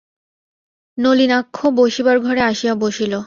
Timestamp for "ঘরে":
2.19-2.41